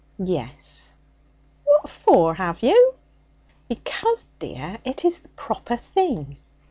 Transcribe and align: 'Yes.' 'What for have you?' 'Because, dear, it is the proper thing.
'Yes.' 0.17 0.93
'What 1.63 1.87
for 1.87 2.33
have 2.33 2.63
you?' 2.63 2.95
'Because, 3.67 4.25
dear, 4.39 4.79
it 4.83 5.05
is 5.05 5.19
the 5.19 5.27
proper 5.27 5.75
thing. 5.75 6.37